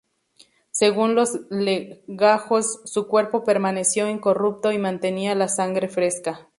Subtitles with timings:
[0.71, 6.47] Según los legajos su cuerpo permaneció incorrupto y mantenía la sangre fresca.